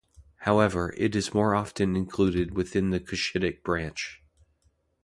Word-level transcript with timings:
However, 0.47 0.95
it 0.97 1.15
is 1.15 1.31
more 1.35 1.53
often 1.53 1.95
included 1.95 2.55
within 2.57 2.89
the 2.89 2.99
Cushitic 2.99 3.61
branch. 3.63 4.23